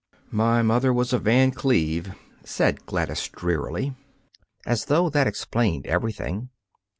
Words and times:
"My 0.31 0.63
mother 0.63 0.91
was 0.91 1.13
a 1.13 1.19
Van 1.19 1.51
Cleve," 1.51 2.15
said 2.43 2.87
Gladys 2.87 3.27
drearily, 3.29 3.93
as 4.65 4.85
though 4.85 5.11
that 5.11 5.27
explained 5.27 5.85
everything. 5.85 6.49